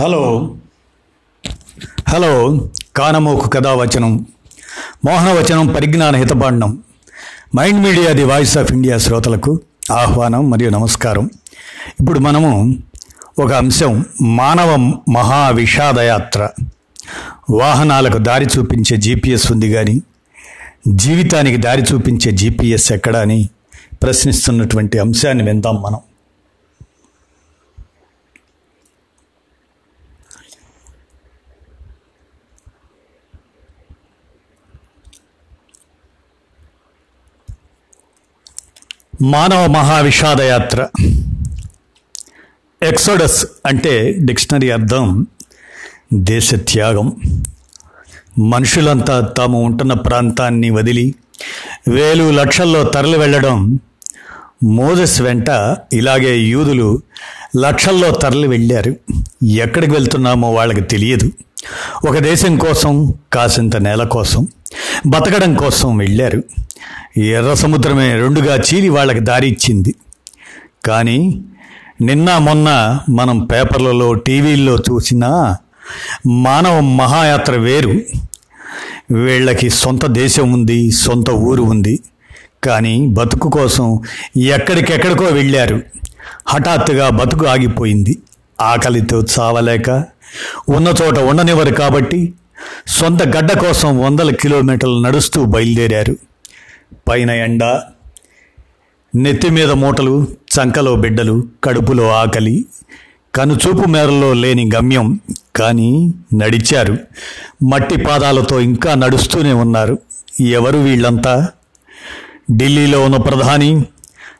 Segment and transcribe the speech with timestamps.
[0.00, 0.54] Hello.
[2.08, 2.60] Hello.
[2.96, 4.26] కానమోకు కథావచనం.
[5.06, 6.82] మోహనవచనం పరిజ్ఞాన హితపాండం
[7.56, 9.60] mind media the voice of India శ్రోతలకు
[9.92, 11.30] ఆహ్వానం మరియు నమస్కారం.
[12.00, 12.76] ఇప్పుడు మనము
[13.38, 14.76] ఒక అంశం మానవ
[15.12, 16.48] మహా విషాదయాత్ర
[17.50, 20.02] వాహనాలకు దారి చూపించే జీపీఎస్ ఉంది కానీ
[20.88, 23.48] జీవితానికి దారి చూపించే జీపీఎస్ ఎక్కడ అని
[24.02, 25.98] ప్రశ్నిస్తున్నటువంటి అంశాన్ని విందాం మనం.
[39.22, 40.88] మానవ మహావిషాదయాత్ర.
[42.82, 45.26] ఎక్సోడస్ అంటే డిక్షనరీ అర్థం
[46.14, 47.16] దేశ త్యాగం
[48.38, 51.14] మనుషులంతా తాము ఉంటున్న ప్రాంతాన్ని వదిలి
[51.88, 53.80] వేలు లక్షల్లో తరలి వెళ్ళడం.
[54.64, 55.48] మోజస్ వెంట
[55.92, 57.02] ఇలాగే యూదులు
[57.56, 58.96] లక్షల్లో తరలి వెళ్ళారు.
[59.44, 61.32] ఎక్కడికి వెళ్తున్నామో వాళ్ళకి తెలియదు.
[62.08, 64.48] ఒక దేశం కోసం కాసింత నేల కోసం
[65.06, 66.42] బతకడం కోసం వెళ్ళారు.
[67.18, 69.94] ఎర్ర సముద్రమే రెండుగా చీలి వాళ్ళకి దారి ఇచ్చింది.
[70.86, 71.44] కానీ
[72.00, 75.56] నిన్న మొన్న మనం పేపర్లలో టీవీల్లో చూసిన
[76.26, 78.00] మానవ మహాయాత్ర వేరు.
[79.10, 82.00] వీళ్ళకి సొంత దేశం ఉంది సొంత ఊరు ఉంది.
[82.64, 84.00] కానీ బతుకు కోసం
[84.36, 85.82] ఎక్కడికెక్కడికో వెళ్ళారు.
[86.48, 88.18] హఠాత్తుగా బతుకు ఆగిపోయింది.
[88.60, 89.90] ఆకలితో చావలేక
[90.68, 92.34] ఉన్న చోట ఉండనివ్వరు కాబట్టి
[92.86, 96.16] సొంత గడ్డ కోసం వందల కిలోమీటర్లు నడుస్తూ బయలుదేరారు.
[97.08, 97.64] పైన ఎండ
[99.14, 102.64] నెత్తి మీద మూటలు చంకలో బిడ్డలు కడుపులో ఆకలి
[103.34, 105.20] కనుచూపు మేరలో లేని గమ్యం.
[105.56, 106.98] కానీ నడిచారు.
[107.64, 109.98] మట్టి పాదాలతో ఇంకా నడుస్తూనే ఉన్నారు.
[110.40, 111.48] ఎవరు వీళ్ళంతా?
[112.56, 113.84] ఢిల్లీలో ఉన్న ప్రధాని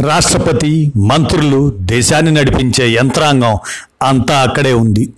[0.00, 3.58] రాష్ట్రపతి మంత్రులు దేశాన్ని నడిపించే యంత్రాంగం
[4.02, 5.12] అంతా అక్కడే ఉంది.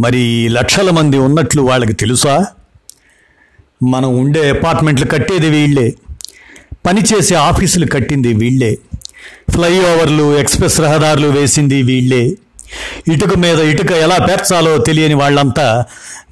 [0.00, 2.46] మరి లక్షల మంది ఉన్నట్లు వాళ్ళకి తెలుసా?
[3.82, 5.94] మనం ఉండే అపార్ట్మెంట్లు కట్టేది వీళ్ళే.
[6.86, 8.78] పనిచేసే ఆఫీసులు కట్టింది వీళ్ళే.
[9.50, 12.32] ఫ్లైఓవర్లు ఎక్స్ప్రెస్ రహదారులు వేసింది వీళ్ళే.
[13.12, 15.84] ఇటుక మీద ఇటుక ఎలా పేర్చాలో తెలియని వాళ్ళంతా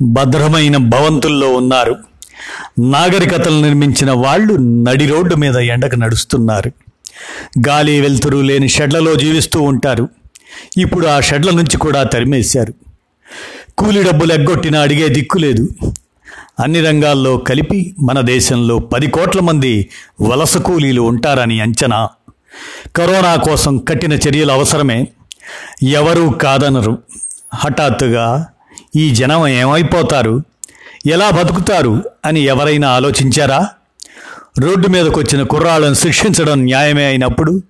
[0.02, 1.96] భద్రమైన భవంతుల్లో ఉన్నారు.
[2.80, 6.72] నాగరికతలు నిర్మించిన వాళ్ళు నడి రోడ్డు మీద ఎండకు నడుస్తున్నారు.
[7.68, 10.08] గాలి వెలుతురు లేని షెడ్లలో జీవిస్తూ ఉంటారు.
[10.78, 12.74] ఇప్పుడు ఆ షెడ్ల నుంచి కూడా తరిమేశారు.
[13.78, 15.68] కూలి డబ్బులు ఎగ్గొట్టినా అడిగే దిక్కు లేదు.
[16.60, 19.88] అన్ని రంగాల్లో కలిపి మన దేశంలో పది కోట్ల మంది
[20.20, 22.08] వలస కూలీలు ఉంటారని అంచనా.
[22.96, 25.08] కరోనా కోసం కఠిన చర్యలు అవసరమే.
[25.82, 26.98] ఎవరూ కాదనరు.
[27.54, 28.46] హఠాత్తుగా
[28.96, 30.42] ఈ జనం ఏమైపోతారు?
[31.06, 32.02] ఎలా బతుకుతారు?
[32.24, 33.68] అని ఎవరైనా ఆలోచించారా?
[34.58, 37.62] రోడ్డు మీదకు వచ్చిన కుర్రాళ్ళను శిక్షించడం న్యాయమే అయినప్పుడు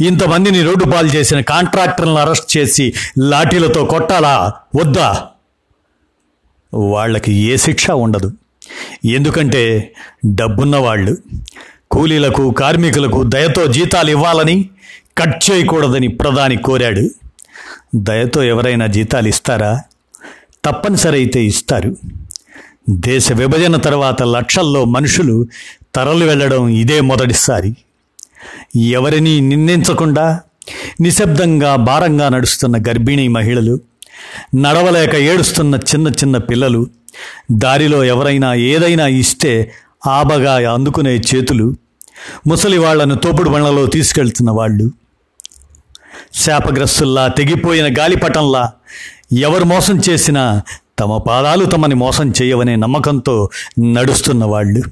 [0.00, 4.52] ఇంతమందిని రోడ్డు పాలు చేసిన కాంట్రాక్టర్లను అరెస్ట్ చేసి లాఠీలతో కొట్టాలా?
[4.80, 5.26] వద్దా?
[6.74, 8.32] వాళ్ళకి ఏ శిక్ష ఉండదు.
[9.04, 9.94] ఎందుకంటే
[10.34, 11.18] డబ్బున్న వాళ్ళు
[11.90, 14.70] కూలీలకు కార్మికులకు దయతో జీతాలు ఇవ్వాలని
[15.18, 17.10] కట్ చేయకూడదని ప్రధాని కోరాడు.
[17.94, 19.82] దయతో ఎవరైనా జీతాలు ఇస్తారా?
[20.64, 21.96] తప్పనిసరి అయితే ఇస్తారు.
[22.90, 25.46] దేశ విభజన తర్వాత లక్షల్లో మనుషులు
[25.94, 27.76] తరలి వెళ్ళడం ఇదే మొదటిసారి.
[28.76, 30.40] ఎవరిని నిందించకుండా
[31.00, 33.80] నిశ్శబ్దంగా భారంగా నడుస్తున్న గర్భిణీ మహిళలు
[34.56, 36.86] నడవలేక ఏడుస్తున్న చిన్న చిన్న పిల్లలు
[37.52, 39.52] దారిలో ఎవరైనా ఏదైనా ఇస్తే
[40.06, 41.66] ఆబగా అందుకునే చేతులు
[42.46, 44.86] ముసలి వాళ్ళను తోపుడు బండ్లలో తీసుకెళ్తున్న వాళ్ళు.
[46.32, 48.72] శాపగ్రస్తుల్లా తెగిపోయిన గాలిపటంలా
[49.32, 50.62] ఎవరు మోసం చేసినా
[50.98, 53.50] తమ పాదాలు తమని మోసం చేయవనే నమ్మకంతో
[53.80, 54.82] నడుస్తున్న వాళ్ళు.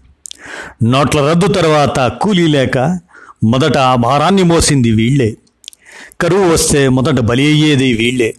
[0.83, 2.78] నోట్ల రద్దు తర్వాత కూలీ లేక
[3.44, 5.37] మొదట ఆ భారాన్ని మోసింది వీళ్ళే
[6.21, 8.34] కరువు వస్తే మొదట బలి అయ్యేది వీళ్ళే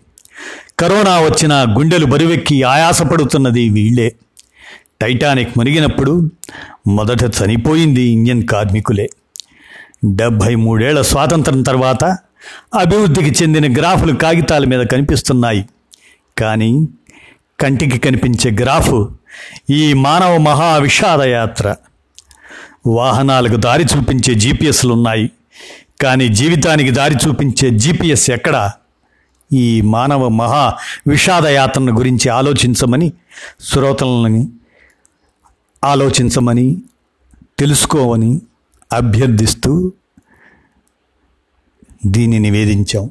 [0.84, 4.16] కరోనా వచ్చిన గుండెలు బరువెక్కి ఆయాసపడుతున్నది వీళ్ళే
[5.02, 6.30] టైటానిక్ మునిగినప్పుడు
[6.88, 9.10] మొదట చనిపోయింది ఇంజన్ కార్మికులే.
[10.06, 12.04] డెబ్భై మూడేళ్ళ స్వాతంత్రం తర్వాత
[12.74, 15.66] అభివృద్ధికి చెందిన గ్రాఫులు కాగితాల మీద కనిపిస్తున్నాయి.
[16.38, 16.88] కానీ
[17.59, 19.12] కంటికి కనిపించే గ్రాఫు
[19.70, 21.76] ఈ మానవ మహా విషాదయాత్ర
[22.88, 25.32] వాహనాలకు దారి చూపించే జీపీఎస్లు ఉన్నాయి
[26.02, 28.72] కానీ జీవితానికి దారి చూపించే జీపీఎస్ ఎక్కడా?
[29.53, 30.78] ఈ మానవ మహా
[31.08, 33.14] విషాదయాత్రను గురించి ఆలోచించమని
[33.61, 34.47] శ్రోతలని
[35.84, 36.82] ఆలోచించమని
[37.59, 38.41] తెలుసుకోమని
[38.94, 39.91] అభ్యర్థిస్తూ
[42.05, 43.09] దీన్ని నివేదించాం.